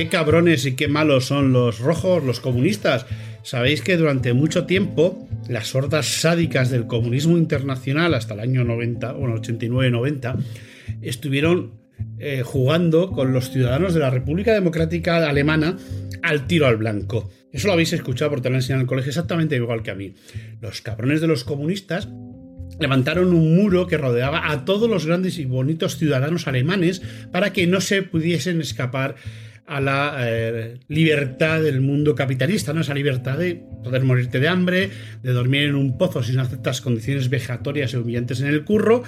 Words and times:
Qué 0.00 0.08
cabrones 0.08 0.64
y 0.64 0.76
qué 0.76 0.88
malos 0.88 1.26
son 1.26 1.52
los 1.52 1.78
rojos, 1.78 2.24
los 2.24 2.40
comunistas. 2.40 3.04
Sabéis 3.42 3.82
que 3.82 3.98
durante 3.98 4.32
mucho 4.32 4.64
tiempo 4.64 5.28
las 5.46 5.74
hordas 5.74 6.06
sádicas 6.06 6.70
del 6.70 6.86
comunismo 6.86 7.36
internacional 7.36 8.14
hasta 8.14 8.32
el 8.32 8.40
año 8.40 8.64
90, 8.64 9.12
bueno, 9.12 9.36
89-90, 9.36 10.38
estuvieron 11.02 11.72
eh, 12.18 12.40
jugando 12.42 13.10
con 13.10 13.34
los 13.34 13.50
ciudadanos 13.50 13.92
de 13.92 14.00
la 14.00 14.08
República 14.08 14.54
Democrática 14.54 15.28
Alemana 15.28 15.76
al 16.22 16.46
tiro 16.46 16.66
al 16.66 16.78
blanco. 16.78 17.30
Eso 17.52 17.66
lo 17.66 17.74
habéis 17.74 17.92
escuchado 17.92 18.30
porque 18.30 18.44
te 18.44 18.50
lo 18.50 18.56
enseñado 18.56 18.80
en 18.80 18.84
el 18.84 18.88
colegio 18.88 19.10
exactamente 19.10 19.56
igual 19.56 19.82
que 19.82 19.90
a 19.90 19.96
mí. 19.96 20.14
Los 20.62 20.80
cabrones 20.80 21.20
de 21.20 21.26
los 21.26 21.44
comunistas 21.44 22.08
levantaron 22.78 23.34
un 23.34 23.54
muro 23.54 23.86
que 23.86 23.98
rodeaba 23.98 24.50
a 24.50 24.64
todos 24.64 24.88
los 24.88 25.04
grandes 25.04 25.38
y 25.38 25.44
bonitos 25.44 25.98
ciudadanos 25.98 26.46
alemanes 26.46 27.02
para 27.30 27.52
que 27.52 27.66
no 27.66 27.82
se 27.82 28.02
pudiesen 28.02 28.62
escapar 28.62 29.16
a 29.70 29.80
la 29.80 30.16
eh, 30.18 30.78
libertad 30.88 31.62
del 31.62 31.80
mundo 31.80 32.16
capitalista, 32.16 32.72
¿no? 32.72 32.80
Esa 32.80 32.92
libertad 32.92 33.38
de 33.38 33.62
poder 33.84 34.02
morirte 34.02 34.40
de 34.40 34.48
hambre, 34.48 34.90
de 35.22 35.32
dormir 35.32 35.62
en 35.62 35.76
un 35.76 35.96
pozo 35.96 36.24
sin 36.24 36.40
aceptas 36.40 36.80
condiciones 36.80 37.30
vejatorias 37.30 37.92
y 37.92 37.96
humillantes 37.96 38.40
en 38.40 38.48
el 38.48 38.64
curro, 38.64 39.04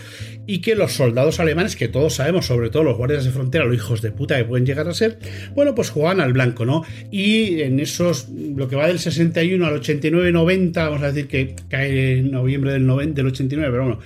y 0.46 0.60
que 0.60 0.76
los 0.76 0.92
soldados 0.92 1.40
alemanes, 1.40 1.74
que 1.74 1.88
todos 1.88 2.14
sabemos, 2.14 2.46
sobre 2.46 2.70
todo 2.70 2.84
los 2.84 2.96
guardias 2.96 3.24
de 3.24 3.32
frontera, 3.32 3.64
los 3.64 3.74
hijos 3.74 4.02
de 4.02 4.12
puta 4.12 4.36
que 4.36 4.44
pueden 4.44 4.64
llegar 4.64 4.86
a 4.86 4.94
ser, 4.94 5.18
bueno, 5.56 5.74
pues 5.74 5.90
juegan 5.90 6.20
al 6.20 6.32
blanco, 6.32 6.64
¿no? 6.64 6.84
Y 7.10 7.62
en 7.62 7.80
esos, 7.80 8.28
lo 8.28 8.68
que 8.68 8.76
va 8.76 8.86
del 8.86 9.00
61 9.00 9.66
al 9.66 9.80
89-90, 9.80 10.74
vamos 10.74 11.02
a 11.02 11.10
decir 11.10 11.26
que 11.26 11.56
cae 11.68 12.18
en 12.18 12.30
noviembre 12.30 12.72
del, 12.72 12.86
90, 12.86 13.16
del 13.16 13.26
89, 13.26 13.72
pero 13.72 13.84
bueno, 13.84 14.00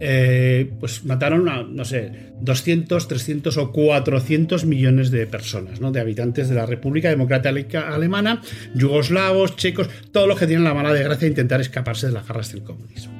eh, 0.00 0.72
pues 0.80 1.04
mataron 1.04 1.48
a, 1.48 1.62
no 1.62 1.84
sé, 1.84 2.32
200, 2.40 3.06
300 3.06 3.56
o 3.58 3.70
400 3.70 4.64
millones 4.64 5.10
de 5.10 5.26
personas, 5.26 5.80
¿no? 5.80 5.92
de 5.92 6.00
habitantes 6.00 6.48
de 6.48 6.54
la 6.54 6.64
República 6.64 7.10
Democrática 7.10 7.94
Alemana, 7.94 8.40
yugoslavos, 8.74 9.56
checos, 9.56 9.90
todos 10.10 10.26
los 10.26 10.38
que 10.38 10.46
tienen 10.46 10.64
la 10.64 10.72
mala 10.72 10.94
desgracia 10.94 11.26
de 11.26 11.32
intentar 11.32 11.60
escaparse 11.60 12.06
de 12.06 12.12
las 12.12 12.26
garras 12.26 12.50
del 12.52 12.62
comunismo. 12.62 13.12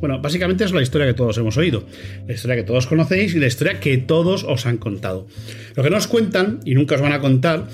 Bueno, 0.00 0.20
básicamente 0.20 0.64
es 0.64 0.72
la 0.72 0.82
historia 0.82 1.06
que 1.06 1.14
todos 1.14 1.38
hemos 1.38 1.56
oído, 1.56 1.86
la 2.26 2.34
historia 2.34 2.56
que 2.56 2.62
todos 2.62 2.86
conocéis 2.86 3.34
y 3.34 3.40
la 3.40 3.46
historia 3.46 3.80
que 3.80 3.96
todos 3.98 4.44
os 4.44 4.66
han 4.66 4.76
contado. 4.76 5.26
Lo 5.74 5.82
que 5.82 5.90
nos 5.90 6.06
cuentan, 6.06 6.60
y 6.64 6.74
nunca 6.74 6.94
os 6.94 7.00
van 7.00 7.12
a 7.12 7.20
contar, 7.20 7.66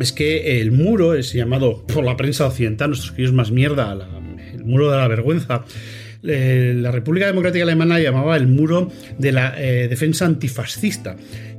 es 0.00 0.12
que 0.12 0.60
el 0.60 0.72
muro 0.72 1.14
es 1.14 1.32
llamado 1.32 1.86
por 1.86 2.04
la 2.04 2.16
prensa 2.16 2.46
occidental, 2.46 2.88
nuestros 2.88 3.12
queridos 3.12 3.34
más 3.34 3.50
mierda, 3.50 3.92
el 4.52 4.64
muro 4.64 4.90
de 4.90 4.96
la 4.96 5.08
vergüenza, 5.08 5.64
eh, 6.26 6.74
la 6.76 6.90
República 6.90 7.26
Democrática 7.26 7.64
Alemana 7.64 7.98
llamaba 7.98 8.36
el 8.36 8.46
muro 8.46 8.90
de 9.18 9.32
la 9.32 9.54
eh, 9.56 9.88
defensa 9.88 10.26
antifascista. 10.26 11.16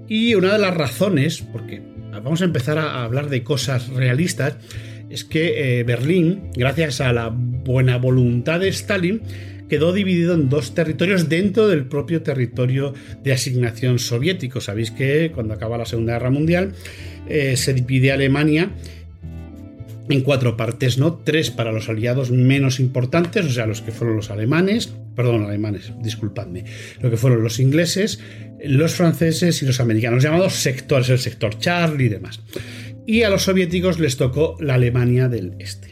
Y 0.08 0.36
una 0.36 0.54
de 0.54 0.60
las 0.60 0.76
razones, 0.76 1.42
porque 1.52 1.82
vamos 2.12 2.42
a 2.42 2.46
empezar 2.46 2.78
a 2.78 3.04
hablar 3.04 3.30
de 3.30 3.44
cosas 3.44 3.90
realistas, 3.90 4.58
es 5.10 5.24
que 5.24 5.80
eh, 5.80 5.84
Berlín, 5.84 6.52
gracias 6.56 7.02
a 7.02 7.14
la 7.14 7.30
buena 7.30 7.98
voluntad 7.98 8.60
de 8.60 8.70
Stalin, 8.70 9.22
quedó 9.70 9.92
dividido 9.92 10.34
en 10.34 10.48
dos 10.48 10.74
territorios 10.74 11.28
dentro 11.28 11.68
del 11.68 11.86
propio 11.86 12.22
territorio 12.22 12.94
de 13.24 13.34
asignación 13.34 14.00
soviético. 14.00 14.62
Sabéis 14.62 14.92
que 14.92 15.32
cuando 15.34 15.54
acaba 15.54 15.78
la 15.78 15.86
Segunda 15.86 16.14
Guerra 16.14 16.30
Mundial 16.30 16.74
se 17.28 17.74
divide 17.74 18.14
Alemania 18.14 18.72
en 20.10 20.22
cuatro 20.22 20.58
partes, 20.58 20.98
¿no? 20.98 21.16
Tres 21.16 21.52
para 21.52 21.72
los 21.72 21.90
aliados 21.90 22.32
menos 22.32 22.80
importantes, 22.80 23.46
o 23.46 23.50
sea, 23.50 23.66
los 23.66 23.82
que 23.82 23.92
fueron 23.92 24.16
los 24.16 24.30
alemanes, 24.30 24.94
perdón, 25.16 25.44
alemanes, 25.44 25.92
disculpadme, 26.02 26.66
lo 27.02 27.10
que 27.10 27.18
fueron 27.18 27.44
los 27.44 27.60
ingleses, 27.60 28.20
los 28.64 28.94
franceses 28.94 29.62
y 29.62 29.66
los 29.66 29.80
americanos, 29.80 30.24
llamados 30.24 30.54
sectores, 30.54 31.10
el 31.10 31.20
sector 31.20 31.58
Charlie 31.60 32.06
y 32.06 32.10
demás. 32.10 32.42
Y 33.06 33.24
a 33.24 33.30
los 33.30 33.44
soviéticos 33.44 34.00
les 34.00 34.18
tocó 34.18 34.58
la 34.60 34.76
Alemania 34.76 35.28
del 35.28 35.56
Este. 35.60 35.90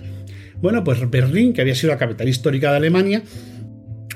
Bueno, 0.61 0.83
pues 0.83 1.09
Berlín, 1.09 1.53
que 1.53 1.61
había 1.61 1.75
sido 1.75 1.93
la 1.93 1.99
capital 1.99 2.27
histórica 2.27 2.71
de 2.71 2.77
Alemania, 2.77 3.23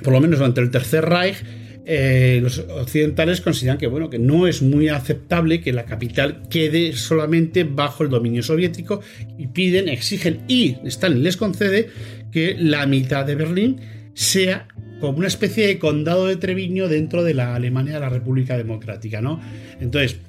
por 0.04 0.14
lo 0.14 0.22
menos 0.22 0.40
durante 0.40 0.62
el 0.62 0.72
Tercer 0.72 1.06
Reich, 1.06 1.38
eh, 1.86 2.40
los 2.42 2.60
occidentales 2.60 3.42
consideran 3.42 3.78
que, 3.78 3.88
bueno, 3.88 4.10
que 4.10 4.20
no 4.20 4.48
es 4.48 4.62
muy 4.62 4.90
aceptable 4.90 5.62
que 5.62 5.74
la 5.74 5.86
capital 5.86 6.44
quede 6.50 6.94
solamente 6.94 7.64
bajo 7.64 8.04
el 8.04 8.10
dominio 8.10 8.44
soviético 8.44 9.02
y 9.38 9.48
piden, 9.48 9.90
exigen 9.90 10.42
y 10.48 10.78
Stalin 10.86 11.24
les 11.24 11.38
concede 11.38 11.90
que 12.32 12.56
la 12.60 12.86
mitad 12.86 13.26
de 13.26 13.36
Berlín 13.36 13.82
sea 14.14 14.68
como 15.00 15.18
una 15.18 15.28
especie 15.28 15.66
de 15.68 15.80
condado 15.80 16.28
de 16.28 16.36
Treviño 16.36 16.88
dentro 16.88 17.24
de 17.24 17.34
la 17.34 17.56
Alemania 17.56 17.94
de 17.94 18.00
la 18.02 18.10
República 18.10 18.58
Democrática, 18.58 19.22
¿no? 19.22 19.40
Entonces, 19.80 20.20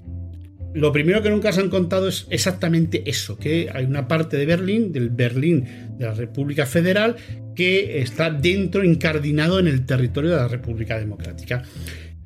lo 0.75 0.92
primero 0.92 1.22
que 1.22 1.31
nunca 1.31 1.53
se 1.53 1.60
han 1.60 1.70
contado 1.70 2.08
es 2.08 2.26
exactamente 2.31 3.03
eso, 3.06 3.36
que 3.36 3.69
hay 3.72 3.84
una 3.84 4.08
parte 4.08 4.36
de 4.36 4.47
Berlín, 4.47 4.92
del 4.92 5.10
Berlín 5.10 5.64
de 5.98 6.04
la 6.06 6.14
República 6.14 6.66
Federal, 6.66 7.16
que 7.54 8.00
está 8.00 8.31
dentro, 8.31 8.84
incardinado 8.84 9.58
en 9.58 9.66
el 9.66 9.84
territorio 9.84 10.31
de 10.31 10.36
la 10.36 10.48
República 10.48 10.98
Democrática. 10.98 11.62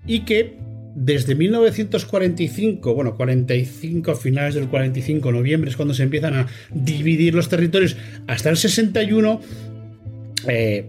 Y 0.06 0.20
que 0.20 0.58
desde 0.94 1.34
1945, 1.34 2.94
bueno, 2.94 3.16
45, 3.16 4.14
finales 4.14 4.54
del 4.54 4.68
45, 4.68 5.32
noviembre 5.32 5.70
es 5.70 5.76
cuando 5.76 5.94
se 5.94 6.04
empiezan 6.04 6.34
a 6.34 6.46
dividir 6.72 7.34
los 7.34 7.48
territorios, 7.48 7.96
hasta 8.26 8.50
el 8.50 8.56
61, 8.56 9.40
eh, 10.46 10.86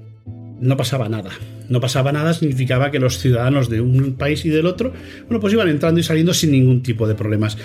no 0.59 0.77
pasaba 0.77 1.09
nada 1.09 1.31
no 1.69 1.79
pasaba 1.79 2.11
nada 2.11 2.33
significaba 2.33 2.91
que 2.91 2.99
los 2.99 3.19
ciudadanos 3.19 3.69
de 3.69 3.81
un 3.81 4.15
país 4.15 4.45
y 4.45 4.49
del 4.49 4.65
otro, 4.65 4.93
bueno, 5.27 5.39
pues 5.39 5.53
iban 5.53 5.67
entrando 5.69 5.99
y 5.99 6.03
saliendo 6.03 6.33
sin 6.33 6.51
ningún 6.51 6.83
tipo 6.83 7.07
de 7.07 7.15
problemas. 7.15 7.57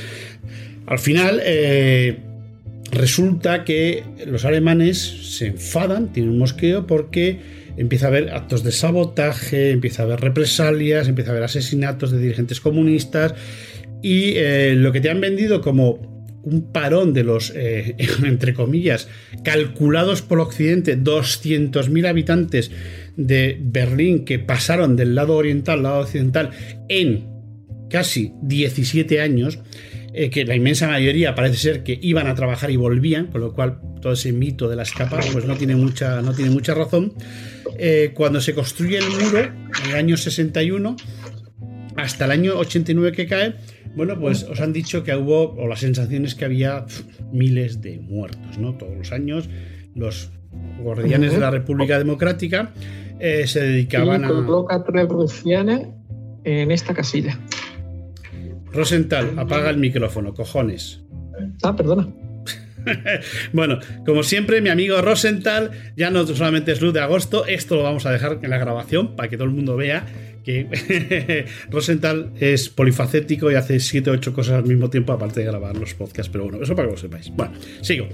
Al 0.87 0.99
final, 0.99 1.41
eh, 1.45 2.19
resulta 2.91 3.65
que 3.65 4.05
los 4.27 4.45
alemanes 4.45 4.99
se 5.37 5.49
enfadan, 5.49 6.13
tienen 6.13 6.33
un 6.33 6.39
mosqueo 6.39 6.87
porque 6.87 7.39
empieza 7.77 8.07
a 8.07 8.09
haber 8.09 8.31
actos 8.31 8.65
de 8.65 8.73
sabotaje, 8.73 9.71
empieza 9.71 10.03
a 10.03 10.07
haber 10.07 10.21
represalias, 10.21 11.09
empieza 11.09 11.31
a 11.31 11.33
haber 11.33 11.45
asesinatos 11.45 12.11
de 12.11 12.19
dirigentes 12.19 12.61
comunistas 12.61 13.35
y 14.03 14.33
eh, 14.37 14.75
lo 14.77 14.93
que 14.93 15.01
te 15.01 15.11
han 15.11 15.21
vendido 15.21 15.61
como 15.61 16.20
un 16.43 16.73
parón 16.73 17.13
de 17.13 17.25
los, 17.25 17.53
eh, 17.55 17.97
entre 18.25 18.55
comillas, 18.55 19.09
calculados 19.45 20.23
por 20.23 20.41
Occidente, 20.41 20.99
200.000 20.99 22.07
habitantes 22.07 22.71
de 23.17 23.59
Berlín 23.61 24.25
que 24.25 24.39
pasaron 24.39 24.97
del 24.97 25.15
lado 25.15 25.37
oriental 25.37 25.79
al 25.79 25.83
lado 25.83 26.01
occidental 26.01 26.51
en 26.89 27.29
casi 27.91 28.33
17 28.43 29.21
años, 29.21 29.59
eh, 30.13 30.31
que 30.31 30.45
la 30.45 30.57
inmensa 30.57 30.89
mayoría 30.89 31.35
parece 31.35 31.57
ser 31.57 31.83
que 31.83 31.99
iban 32.01 32.27
a 32.27 32.35
trabajar 32.35 32.71
y 32.71 32.77
volvían, 32.77 33.27
por 33.29 33.41
lo 33.41 33.53
cual 33.53 33.81
todo 34.01 34.15
ese 34.15 34.33
mito 34.33 34.69
de 34.69 34.77
la 34.77 34.83
escapada 34.83 35.23
pues 35.33 35.45
no 35.45 35.57
tiene 35.57 35.77
mucha, 35.77 36.23
no 36.23 36.33
tiene 36.33 36.51
mucha 36.51 36.75
razón. 36.75 37.13
Eh, 37.79 38.13
cuando 38.15 38.41
se 38.41 38.55
construye 38.55 38.99
el 38.99 39.09
muro, 39.09 39.39
en 39.39 39.91
el 39.91 39.95
año 39.95 40.17
61, 40.17 40.97
hasta 42.03 42.25
el 42.25 42.31
año 42.31 42.57
89 42.57 43.13
que 43.13 43.27
cae, 43.27 43.55
bueno, 43.95 44.19
pues 44.19 44.45
os 44.45 44.61
han 44.61 44.73
dicho 44.73 45.03
que 45.03 45.15
hubo, 45.15 45.55
o 45.55 45.67
la 45.67 45.77
sensación 45.77 46.25
es 46.25 46.35
que 46.35 46.45
había 46.45 46.87
miles 47.33 47.81
de 47.81 47.99
muertos, 47.99 48.59
¿no? 48.59 48.75
Todos 48.75 48.97
los 48.97 49.13
años, 49.13 49.49
los 49.95 50.31
guardianes 50.83 51.33
de 51.33 51.41
la 51.41 51.51
República 51.51 51.99
Democrática 51.99 52.73
eh, 53.19 53.47
se 53.47 53.61
dedicaban 53.61 54.25
y 54.25 54.27
coloca 54.27 54.83
tres 54.85 55.09
rufianes 55.09 55.89
en 56.45 56.71
esta 56.71 56.95
casilla. 56.95 57.39
Rosenthal, 58.73 59.39
apaga 59.39 59.71
el 59.71 59.79
micrófono, 59.79 60.33
cojones. 60.33 61.03
Ah, 61.63 61.75
perdona. 61.75 62.09
bueno, 63.53 63.79
como 64.07 64.23
siempre, 64.23 64.61
mi 64.61 64.69
amigo 64.69 65.01
Rosenthal 65.03 65.71
ya 65.97 66.11
no 66.11 66.27
solamente 66.27 66.73
es 66.73 66.81
luz 66.81 66.95
de 66.95 67.01
agosto, 67.01 67.47
esto 67.47 67.77
lo 67.77 67.83
vamos 67.83 68.07
a 68.07 68.13
dejar 68.13 68.39
en 68.43 68.51
la 68.51 68.59
grabación 68.59 69.17
para 69.17 69.29
que 69.29 69.37
todo 69.37 69.47
el 69.47 69.55
mundo 69.55 69.77
vea 69.77 70.07
que 70.45 71.47
Rosenthal 71.71 72.33
es 72.41 72.69
polifacético 72.69 73.51
y 73.51 73.55
hace 73.55 73.81
7 73.81 74.11
o 74.11 74.13
8 74.15 74.33
cosas 74.33 74.55
al 74.55 74.65
mismo 74.65 74.91
tiempo, 74.91 75.13
aparte 75.13 75.41
de 75.41 75.47
grabar 75.47 75.77
los 75.77 75.95
podcasts. 75.95 76.31
Pero 76.31 76.45
bueno, 76.45 76.63
eso 76.63 76.75
para 76.75 76.89
que 76.89 76.95
lo 76.95 77.01
sepáis. 77.01 77.31
Bueno, 77.31 77.53
sigo. 77.83 78.09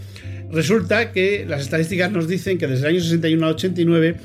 Resulta 0.50 1.12
que 1.12 1.44
las 1.46 1.62
estadísticas 1.62 2.11
nos 2.12 2.28
dicen 2.28 2.58
que 2.58 2.67
desde 2.67 2.87
el 2.87 2.94
año 2.94 3.00
61 3.02 3.46
al 3.46 3.55
89 3.55 4.17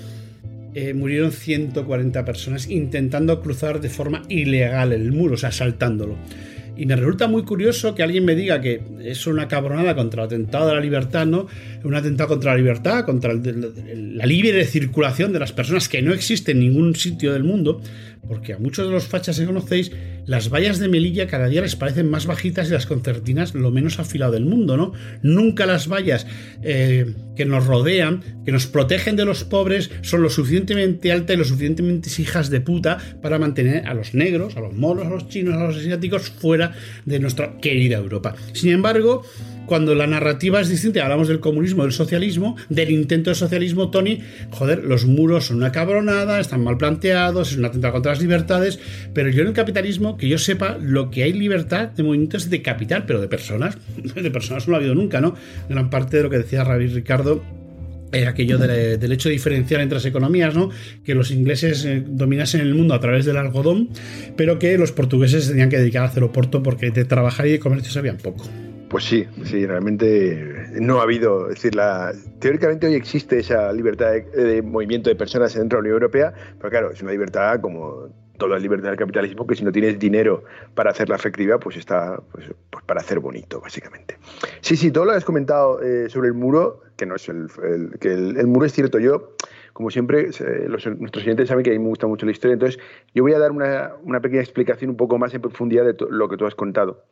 eh, 0.73 0.93
murieron 0.93 1.31
140 1.31 2.23
personas 2.23 2.69
intentando 2.69 3.41
cruzar 3.41 3.81
de 3.81 3.89
forma 3.89 4.23
ilegal 4.29 4.93
el 4.93 5.11
muro, 5.11 5.33
o 5.33 5.37
sea, 5.37 5.51
saltándolo. 5.51 6.17
Y 6.77 6.85
me 6.85 6.95
resulta 6.95 7.27
muy 7.27 7.43
curioso 7.43 7.93
que 7.93 8.01
alguien 8.01 8.25
me 8.25 8.33
diga 8.33 8.61
que 8.61 8.81
es 9.03 9.27
una 9.27 9.47
cabronada 9.47 9.95
contra 9.95 10.23
el 10.23 10.27
atentado 10.27 10.69
de 10.69 10.75
la 10.75 10.81
libertad, 10.81 11.25
¿no? 11.25 11.47
Un 11.83 11.95
atentado 11.95 12.29
contra 12.29 12.51
la 12.51 12.57
libertad, 12.57 13.05
contra 13.05 13.33
la 13.33 14.25
libre 14.25 14.65
circulación 14.65 15.33
de 15.33 15.39
las 15.39 15.51
personas 15.51 15.89
que 15.89 16.01
no 16.01 16.13
existe 16.13 16.53
en 16.53 16.59
ningún 16.59 16.95
sitio 16.95 17.33
del 17.33 17.43
mundo, 17.43 17.81
porque 18.27 18.53
a 18.53 18.57
muchos 18.57 18.87
de 18.87 18.93
los 18.93 19.07
fachas 19.07 19.39
que 19.39 19.45
conocéis, 19.45 19.91
las 20.31 20.49
vallas 20.49 20.79
de 20.79 20.87
Melilla 20.87 21.27
cada 21.27 21.49
día 21.49 21.59
les 21.61 21.75
parecen 21.75 22.09
más 22.09 22.25
bajitas 22.25 22.69
y 22.69 22.71
las 22.71 22.85
concertinas 22.85 23.53
lo 23.53 23.69
menos 23.69 23.99
afilado 23.99 24.31
del 24.31 24.45
mundo, 24.45 24.77
¿no? 24.77 24.93
Nunca 25.23 25.65
las 25.65 25.89
vallas 25.89 26.25
eh, 26.63 27.15
que 27.35 27.43
nos 27.43 27.67
rodean, 27.67 28.23
que 28.45 28.53
nos 28.53 28.65
protegen 28.65 29.17
de 29.17 29.25
los 29.25 29.43
pobres, 29.43 29.91
son 30.03 30.21
lo 30.21 30.29
suficientemente 30.29 31.11
altas 31.11 31.35
y 31.35 31.37
lo 31.37 31.43
suficientemente 31.43 32.09
hijas 32.17 32.49
de 32.49 32.61
puta 32.61 32.97
para 33.21 33.39
mantener 33.39 33.85
a 33.85 33.93
los 33.93 34.13
negros, 34.13 34.55
a 34.55 34.61
los 34.61 34.73
moros, 34.73 35.05
a 35.05 35.09
los 35.09 35.27
chinos, 35.27 35.55
a 35.55 35.65
los 35.65 35.75
asiáticos 35.75 36.29
fuera 36.29 36.71
de 37.03 37.19
nuestra 37.19 37.57
querida 37.57 37.97
Europa. 37.97 38.33
Sin 38.53 38.71
embargo, 38.71 39.25
cuando 39.65 39.95
la 39.95 40.07
narrativa 40.07 40.61
es 40.61 40.69
distinta, 40.69 41.03
hablamos 41.03 41.27
del 41.27 41.39
comunismo, 41.39 41.83
del 41.83 41.91
socialismo, 41.91 42.55
del 42.69 42.91
intento 42.91 43.29
de 43.29 43.35
socialismo, 43.35 43.89
Tony, 43.89 44.19
joder, 44.49 44.83
los 44.83 45.05
muros 45.05 45.47
son 45.47 45.57
una 45.57 45.71
cabronada, 45.71 46.39
están 46.39 46.63
mal 46.63 46.77
planteados, 46.77 47.51
es 47.51 47.57
un 47.57 47.65
atentado 47.65 47.93
contra 47.93 48.11
las 48.11 48.21
libertades, 48.21 48.79
pero 49.13 49.29
yo 49.29 49.41
en 49.41 49.49
el 49.49 49.53
capitalismo, 49.53 50.17
que 50.17 50.27
yo 50.27 50.37
sepa, 50.37 50.77
lo 50.79 51.09
que 51.09 51.23
hay 51.23 51.33
libertad 51.33 51.89
de 51.89 52.03
movimientos 52.03 52.49
de 52.49 52.61
capital, 52.61 53.05
pero 53.05 53.21
de 53.21 53.27
personas, 53.27 53.77
de 54.15 54.31
personas 54.31 54.67
no 54.67 54.75
ha 54.75 54.77
habido 54.77 54.95
nunca, 54.95 55.21
¿no? 55.21 55.35
Gran 55.69 55.89
parte 55.89 56.17
de 56.17 56.23
lo 56.23 56.29
que 56.29 56.37
decía 56.37 56.63
Ravi 56.63 56.87
Ricardo 56.87 57.43
era 58.11 58.31
aquello 58.31 58.57
del 58.57 59.11
hecho 59.11 59.29
de 59.29 59.33
diferenciar 59.33 59.81
entre 59.81 59.95
las 59.95 60.05
economías, 60.05 60.53
¿no? 60.53 60.69
Que 61.03 61.15
los 61.15 61.31
ingleses 61.31 61.85
eh, 61.85 62.03
dominasen 62.05 62.61
el 62.61 62.75
mundo 62.75 62.93
a 62.93 62.99
través 62.99 63.25
del 63.25 63.37
algodón, 63.37 63.89
pero 64.35 64.59
que 64.59 64.77
los 64.77 64.91
portugueses 64.91 65.47
tenían 65.47 65.69
que 65.69 65.77
dedicar 65.77 66.03
a 66.03 66.07
hacer 66.07 66.23
porque 66.31 66.91
de 66.91 67.05
trabajar 67.05 67.47
y 67.47 67.51
de 67.51 67.59
comercio 67.59 67.91
sabían 67.91 68.17
poco. 68.17 68.43
Pues 68.91 69.05
sí, 69.05 69.25
sí, 69.45 69.65
realmente 69.65 70.67
no 70.81 70.99
ha 70.99 71.03
habido, 71.03 71.47
decir, 71.47 71.75
la, 71.75 72.11
teóricamente 72.39 72.87
hoy 72.87 72.95
existe 72.95 73.39
esa 73.39 73.71
libertad 73.71 74.11
de, 74.11 74.61
movimiento 74.61 75.09
de 75.09 75.15
personas 75.15 75.53
dentro 75.53 75.77
de 75.77 75.83
la 75.83 75.95
Unión 75.95 76.03
Europea, 76.03 76.33
pero 76.57 76.69
claro, 76.69 76.91
es 76.91 77.01
una 77.01 77.11
libertad 77.11 77.61
como 77.61 78.09
toda 78.37 78.55
la 78.55 78.59
libertad 78.59 78.89
del 78.89 78.97
capitalismo, 78.97 79.47
que 79.47 79.55
si 79.55 79.63
no 79.63 79.71
tienes 79.71 79.97
dinero 79.97 80.43
para 80.75 80.91
hacerla 80.91 81.15
efectiva, 81.15 81.57
pues 81.57 81.77
está 81.77 82.21
pues, 82.33 82.51
pues 82.69 82.83
para 82.83 82.99
hacer 82.99 83.21
bonito, 83.21 83.61
básicamente. 83.61 84.17
Sí, 84.59 84.75
sí, 84.75 84.91
todo 84.91 85.05
lo 85.05 85.11
que 85.11 85.17
has 85.19 85.25
comentado 85.25 85.81
eh, 85.81 86.09
sobre 86.09 86.27
el 86.27 86.33
muro, 86.33 86.81
que 86.97 87.05
no 87.05 87.15
es 87.15 87.29
el, 87.29 87.47
que 87.97 88.11
el, 88.11 88.45
muro 88.47 88.65
es 88.65 88.73
cierto, 88.73 88.99
yo 88.99 89.37
como 89.71 89.89
siempre, 89.89 90.31
nuestros 90.67 91.23
oyentes 91.23 91.47
saben 91.47 91.63
que 91.63 91.69
a 91.69 91.73
mí 91.73 91.79
me 91.79 91.87
gusta 91.87 92.07
mucho 92.07 92.25
la 92.25 92.33
historia, 92.33 92.55
entonces 92.55 92.77
yo 93.15 93.23
voy 93.23 93.31
a 93.33 93.39
dar 93.39 93.51
una, 93.51 93.93
una 94.03 94.19
pequeña 94.19 94.41
explicación 94.41 94.89
un 94.89 94.97
poco 94.97 95.17
más 95.17 95.33
en 95.33 95.39
profundidad 95.39 95.85
de 95.85 95.95
lo 96.09 96.27
que 96.27 96.35
tú 96.35 96.45
has 96.45 96.55
contado. 96.55 97.05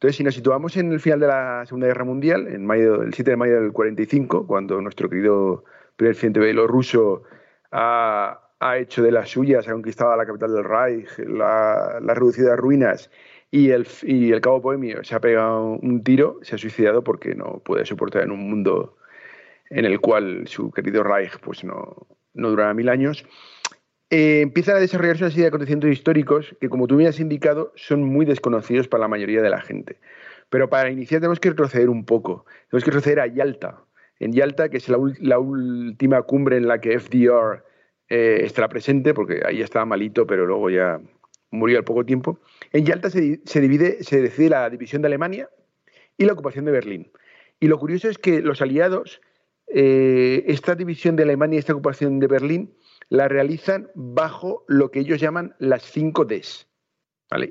Entonces, 0.00 0.16
si 0.16 0.24
nos 0.24 0.34
situamos 0.34 0.78
en 0.78 0.92
el 0.92 0.98
final 0.98 1.20
de 1.20 1.26
la 1.26 1.66
Segunda 1.66 1.86
Guerra 1.86 2.04
Mundial, 2.04 2.48
en 2.48 2.64
mayo, 2.64 3.02
el 3.02 3.12
7 3.12 3.32
de 3.32 3.36
mayo 3.36 3.60
del 3.60 3.70
45, 3.70 4.46
cuando 4.46 4.80
nuestro 4.80 5.10
querido 5.10 5.64
primer 5.96 6.14
presidente 6.14 6.40
bielorruso 6.40 7.24
ha, 7.70 8.40
ha 8.60 8.78
hecho 8.78 9.02
de 9.02 9.12
las 9.12 9.28
suyas, 9.28 9.68
ha 9.68 9.72
conquistado 9.72 10.16
la 10.16 10.24
capital 10.24 10.54
del 10.54 10.64
Reich, 10.64 11.18
la, 11.18 11.98
la 12.00 12.14
reducido 12.14 12.50
a 12.50 12.56
ruinas 12.56 13.10
y 13.50 13.72
el, 13.72 13.86
y 14.04 14.32
el 14.32 14.40
cabo 14.40 14.62
Bohemio 14.62 15.04
se 15.04 15.14
ha 15.14 15.20
pegado 15.20 15.78
un 15.82 16.02
tiro, 16.02 16.38
se 16.40 16.54
ha 16.54 16.58
suicidado 16.58 17.04
porque 17.04 17.34
no 17.34 17.60
puede 17.62 17.84
soportar 17.84 18.22
en 18.22 18.30
un 18.30 18.48
mundo 18.48 18.96
en 19.68 19.84
el 19.84 20.00
cual 20.00 20.48
su 20.48 20.70
querido 20.70 21.02
Reich 21.02 21.38
pues 21.40 21.62
no, 21.62 22.06
no 22.32 22.48
durará 22.48 22.72
mil 22.72 22.88
años. 22.88 23.26
Eh, 24.10 24.40
empiezan 24.40 24.76
a 24.76 24.80
desarrollarse 24.80 25.22
una 25.22 25.30
serie 25.30 25.44
de 25.44 25.48
acontecimientos 25.48 25.90
históricos 25.90 26.56
que, 26.60 26.68
como 26.68 26.88
tú 26.88 26.96
me 26.96 27.06
has 27.06 27.20
indicado, 27.20 27.72
son 27.76 28.02
muy 28.02 28.26
desconocidos 28.26 28.88
para 28.88 29.02
la 29.02 29.08
mayoría 29.08 29.40
de 29.40 29.50
la 29.50 29.60
gente. 29.60 29.98
Pero 30.48 30.68
para 30.68 30.90
iniciar 30.90 31.20
tenemos 31.20 31.38
que 31.38 31.50
retroceder 31.50 31.88
un 31.88 32.04
poco. 32.04 32.44
Tenemos 32.68 32.84
que 32.84 32.90
retroceder 32.90 33.20
a 33.20 33.28
Yalta. 33.28 33.84
En 34.18 34.32
Yalta, 34.32 34.68
que 34.68 34.78
es 34.78 34.88
la, 34.88 35.38
última 35.38 36.22
cumbre 36.22 36.56
en 36.56 36.66
la 36.66 36.80
que 36.80 36.98
FDR 36.98 37.64
eh, 38.08 38.40
estará 38.42 38.68
presente, 38.68 39.14
porque 39.14 39.42
ahí 39.46 39.62
estaba 39.62 39.86
malito, 39.86 40.26
pero 40.26 40.44
luego 40.44 40.70
ya 40.70 41.00
murió 41.52 41.78
al 41.78 41.84
poco 41.84 42.04
tiempo. 42.04 42.40
En 42.72 42.84
Yalta 42.84 43.10
se, 43.10 43.20
divide, 43.20 44.02
se 44.02 44.20
decide 44.20 44.50
la 44.50 44.68
división 44.68 45.02
de 45.02 45.06
Alemania 45.06 45.48
y 46.18 46.24
la 46.24 46.32
ocupación 46.32 46.64
de 46.64 46.72
Berlín. 46.72 47.12
Y 47.60 47.68
lo 47.68 47.78
curioso 47.78 48.08
es 48.08 48.18
que 48.18 48.40
los 48.40 48.60
aliados, 48.60 49.20
eh, 49.68 50.44
esta 50.48 50.74
división 50.74 51.14
de 51.14 51.22
Alemania 51.22 51.56
y 51.56 51.60
esta 51.60 51.72
ocupación 51.72 52.18
de 52.18 52.26
Berlín, 52.26 52.74
la 53.10 53.28
realizan 53.28 53.90
bajo 53.94 54.64
lo 54.68 54.90
que 54.90 55.00
ellos 55.00 55.20
llaman 55.20 55.54
las 55.58 55.82
5 55.82 56.24
Ds. 56.24 56.68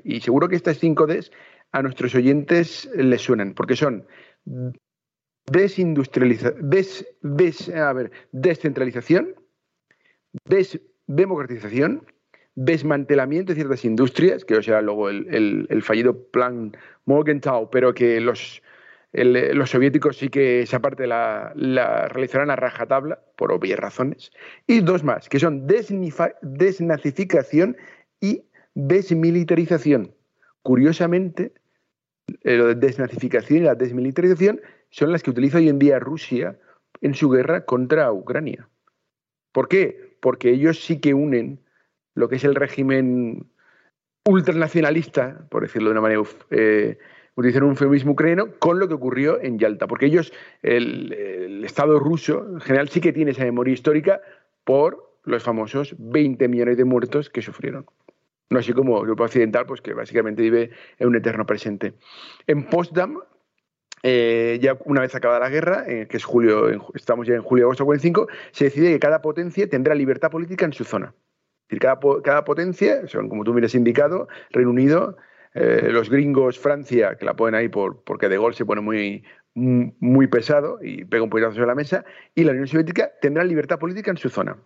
Y 0.04 0.20
seguro 0.20 0.48
que 0.48 0.56
estas 0.56 0.78
5 0.78 1.06
Ds 1.06 1.30
a 1.70 1.82
nuestros 1.82 2.14
oyentes 2.14 2.90
les 2.94 3.22
suenan, 3.22 3.54
porque 3.54 3.76
son 3.76 4.06
desindustrialización, 5.46 6.56
des, 7.22 7.68
a 7.68 7.92
ver, 7.92 8.10
descentralización, 8.32 9.36
democratización, 11.06 12.06
desmantelamiento 12.54 13.52
de 13.52 13.56
ciertas 13.56 13.84
industrias, 13.84 14.44
que 14.44 14.62
será 14.62 14.82
luego 14.82 15.08
el, 15.08 15.66
el 15.68 15.82
fallido 15.82 16.30
plan 16.30 16.76
Morgenthau, 17.04 17.70
pero 17.70 17.94
que 17.94 18.20
los, 18.20 18.62
los 19.12 19.70
soviéticos 19.70 20.16
sí 20.16 20.28
que 20.28 20.62
esa 20.62 20.80
parte 20.80 21.06
la, 21.06 21.52
realizarán 22.08 22.50
a 22.50 22.56
rajatabla, 22.56 23.20
por 23.40 23.52
obvias 23.52 23.78
razones. 23.78 24.32
Y 24.66 24.80
dos 24.80 25.02
más, 25.02 25.30
que 25.30 25.40
son 25.40 25.66
desnazificación 25.66 27.74
y 28.20 28.44
desmilitarización. 28.74 30.14
Curiosamente, 30.60 31.54
eh, 32.44 32.58
de 32.58 32.74
desnazificación 32.74 33.60
y 33.60 33.62
la 33.62 33.74
desmilitarización 33.74 34.60
son 34.90 35.10
las 35.10 35.22
que 35.22 35.30
utiliza 35.30 35.56
hoy 35.56 35.70
en 35.70 35.78
día 35.78 35.98
Rusia 35.98 36.58
en 37.00 37.14
su 37.14 37.30
guerra 37.30 37.64
contra 37.64 38.12
Ucrania. 38.12 38.68
¿Por 39.52 39.68
qué? 39.68 40.18
Porque 40.20 40.50
ellos 40.50 40.84
sí 40.84 41.00
que 41.00 41.14
unen 41.14 41.60
lo 42.14 42.28
que 42.28 42.36
es 42.36 42.44
el 42.44 42.54
régimen 42.54 43.46
ultranacionalista, 44.26 45.46
por 45.48 45.62
decirlo 45.62 45.88
de 45.88 45.92
una 45.92 46.02
manera 46.02 46.22
eh, 46.50 46.98
utilizar 47.40 47.64
un 47.64 47.70
eufemismo 47.70 48.12
ucraniano, 48.12 48.52
con 48.58 48.78
lo 48.78 48.88
que 48.88 48.94
ocurrió 48.94 49.40
en 49.40 49.58
Yalta. 49.58 49.86
Porque 49.86 50.06
ellos, 50.06 50.32
el, 50.62 51.62
Estado 51.64 51.98
ruso 51.98 52.46
en 52.54 52.60
general 52.60 52.88
sí 52.88 53.00
que 53.00 53.12
tiene 53.12 53.32
esa 53.32 53.44
memoria 53.44 53.74
histórica 53.74 54.20
por 54.64 55.18
los 55.24 55.42
famosos 55.42 55.94
20 55.98 56.48
millones 56.48 56.76
de 56.76 56.84
muertos 56.84 57.30
que 57.30 57.42
sufrieron. 57.42 57.86
No 58.48 58.58
así 58.58 58.72
como 58.72 58.98
Europa 58.98 59.24
Occidental, 59.24 59.66
pues 59.66 59.80
que 59.80 59.94
básicamente 59.94 60.42
vive 60.42 60.70
en 60.98 61.08
un 61.08 61.16
eterno 61.16 61.46
presente. 61.46 61.94
En 62.46 62.64
Potsdam, 62.64 63.18
eh, 64.02 64.58
ya 64.60 64.76
una 64.86 65.02
vez 65.02 65.14
acabada 65.14 65.40
la 65.40 65.50
guerra, 65.50 65.84
eh, 65.86 66.08
que 66.08 66.16
es 66.16 66.24
julio, 66.24 66.68
estamos 66.94 67.26
ya 67.26 67.34
en 67.34 67.42
julio 67.42 67.66
agosto 67.66 67.84
45, 67.84 68.26
se 68.50 68.64
decide 68.64 68.90
que 68.90 68.98
cada 68.98 69.22
potencia 69.22 69.68
tendrá 69.68 69.94
libertad 69.94 70.30
política 70.30 70.64
en 70.64 70.72
su 70.72 70.84
zona. 70.84 71.14
Cada, 71.78 72.44
potencia, 72.44 73.06
son 73.06 73.28
como 73.28 73.44
tú 73.44 73.54
me 73.54 73.64
has 73.64 73.74
indicado, 73.76 74.26
Reino 74.50 74.70
Unido, 74.70 75.16
eh, 75.54 75.88
los 75.90 76.10
gringos, 76.10 76.58
Francia, 76.58 77.16
que 77.16 77.24
la 77.24 77.34
ponen 77.34 77.54
ahí 77.54 77.68
por, 77.68 78.02
porque 78.04 78.28
De 78.28 78.36
Gaulle 78.36 78.56
se 78.56 78.64
pone 78.64 78.80
muy, 78.80 79.24
muy 79.54 80.26
pesado 80.28 80.78
y 80.82 81.04
pega 81.04 81.24
un 81.24 81.30
puñetazo 81.30 81.54
sobre 81.54 81.66
la 81.66 81.74
mesa, 81.74 82.04
y 82.34 82.44
la 82.44 82.52
Unión 82.52 82.68
Soviética 82.68 83.10
tendrá 83.20 83.44
libertad 83.44 83.78
política 83.78 84.10
en 84.10 84.16
su 84.16 84.28
zona. 84.28 84.56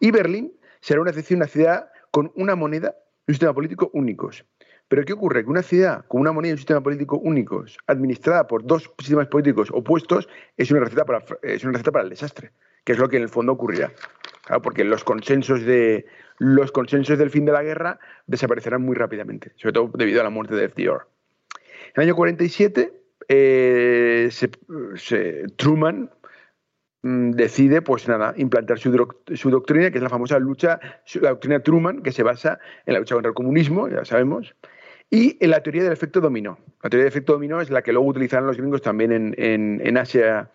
Y 0.00 0.10
Berlín 0.10 0.52
será 0.80 1.00
una 1.00 1.12
ciudad 1.46 1.90
con 2.10 2.32
una 2.34 2.54
moneda 2.54 2.96
y 3.26 3.32
un 3.32 3.34
sistema 3.34 3.54
político 3.54 3.90
únicos. 3.94 4.44
Pero 4.88 5.04
¿qué 5.04 5.12
ocurre? 5.14 5.44
Que 5.44 5.50
una 5.50 5.62
ciudad 5.62 6.04
con 6.06 6.20
una 6.20 6.32
moneda 6.32 6.50
y 6.50 6.52
un 6.52 6.58
sistema 6.58 6.82
político 6.82 7.16
únicos, 7.18 7.78
administrada 7.86 8.46
por 8.46 8.64
dos 8.66 8.90
sistemas 8.98 9.28
políticos 9.28 9.70
opuestos, 9.72 10.28
es 10.56 10.70
una 10.70 10.80
receta 10.80 11.04
para, 11.04 11.24
es 11.42 11.64
una 11.64 11.72
receta 11.72 11.92
para 11.92 12.04
el 12.04 12.10
desastre, 12.10 12.50
que 12.84 12.92
es 12.92 12.98
lo 12.98 13.08
que 13.08 13.16
en 13.16 13.22
el 13.22 13.28
fondo 13.28 13.52
ocurrirá. 13.52 13.92
porque 14.62 14.84
los 14.84 15.04
consensos 15.04 15.62
de, 15.62 16.04
los 16.42 16.72
consensos 16.72 17.18
del 17.18 17.30
fin 17.30 17.44
de 17.44 17.52
la 17.52 17.62
guerra 17.62 18.00
desaparecerán 18.26 18.82
muy 18.82 18.96
rápidamente, 18.96 19.52
sobre 19.54 19.74
todo 19.74 19.92
debido 19.94 20.20
a 20.20 20.24
la 20.24 20.30
muerte 20.30 20.56
de 20.56 20.68
FDR. 20.68 21.06
En 21.94 22.02
el 22.02 22.02
año 22.02 22.16
47, 22.16 22.92
eh, 23.28 24.28
Truman 25.54 26.10
mm, 27.02 27.30
decide, 27.30 27.80
pues 27.80 28.08
nada, 28.08 28.34
implantar 28.36 28.80
su, 28.80 28.90
doctrina, 28.90 29.92
que 29.92 29.98
es 29.98 30.02
la 30.02 30.08
famosa 30.08 30.40
lucha, 30.40 30.80
la 31.20 31.30
doctrina 31.30 31.62
Truman, 31.62 32.02
que 32.02 32.10
se 32.10 32.24
basa 32.24 32.58
en 32.86 32.94
la 32.94 32.98
lucha 32.98 33.14
contra 33.14 33.28
el 33.28 33.34
comunismo, 33.36 33.88
ya 33.88 34.04
sabemos, 34.04 34.56
y 35.10 35.36
en 35.38 35.50
la 35.50 35.62
teoría 35.62 35.84
del 35.84 35.92
efecto 35.92 36.20
dominó. 36.20 36.58
La 36.82 36.90
teoría 36.90 37.04
del 37.04 37.12
efecto 37.12 37.34
dominó 37.34 37.60
es 37.60 37.70
la 37.70 37.82
que 37.82 37.92
luego 37.92 38.08
utilizarán 38.08 38.48
los 38.48 38.56
gringos 38.56 38.82
también 38.82 39.32
en, 39.36 39.96
Asia. 39.96 40.50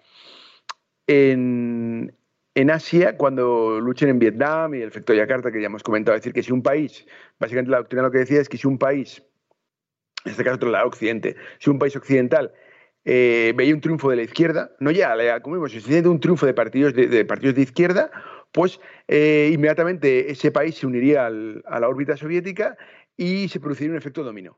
En, 1.05 2.13
en 2.57 2.71
Asia, 2.71 3.15
cuando 3.17 3.79
luchen 3.79 4.09
en 4.09 4.17
Vietnam 4.17 4.73
y 4.73 4.81
el 4.81 4.87
efecto 4.87 5.13
Yakarta, 5.13 5.51
que 5.51 5.61
ya 5.61 5.67
hemos 5.67 5.83
comentado, 5.83 6.15
es 6.15 6.23
decir, 6.23 6.33
que 6.33 6.41
si 6.41 6.51
un 6.51 6.63
país, 6.63 7.05
básicamente 7.39 7.69
la 7.69 7.77
doctrina 7.77 8.01
lo 8.01 8.09
que 8.09 8.17
decía 8.17 8.41
es 8.41 8.49
que 8.49 8.57
si 8.57 8.65
un 8.65 8.79
país, 8.79 9.21
en 10.25 10.31
este 10.31 10.43
caso 10.43 10.55
otro 10.55 10.71
lado 10.71 10.87
occidente, 10.87 11.35
si 11.59 11.69
un 11.69 11.77
país 11.77 11.95
occidental 11.95 12.51
eh, 13.05 13.53
veía 13.55 13.75
un 13.75 13.81
triunfo 13.81 14.09
de 14.09 14.15
la 14.15 14.23
izquierda, 14.23 14.71
no 14.79 14.89
ya, 14.89 15.39
como 15.41 15.57
vimos, 15.57 15.71
si 15.71 15.99
un 15.99 16.19
triunfo 16.19 16.47
de 16.47 16.55
partidos 16.55 16.95
de, 16.95 17.25
partidos 17.25 17.53
de 17.53 17.61
izquierda, 17.61 18.09
pues 18.51 18.79
eh, 19.07 19.51
inmediatamente 19.53 20.31
ese 20.31 20.51
país 20.51 20.77
se 20.77 20.87
uniría 20.87 21.27
a 21.27 21.79
la 21.79 21.87
órbita 21.87 22.17
soviética 22.17 22.75
y 23.15 23.49
se 23.49 23.59
produciría 23.59 23.91
un 23.91 23.97
efecto 23.97 24.23
dominó. 24.23 24.57